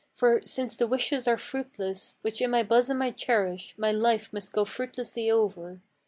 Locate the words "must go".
4.33-4.65